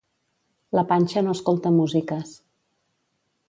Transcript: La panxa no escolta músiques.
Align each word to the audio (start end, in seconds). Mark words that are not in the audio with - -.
La 0.77 0.83
panxa 0.93 1.23
no 1.27 1.37
escolta 1.37 1.75
músiques. 1.77 2.35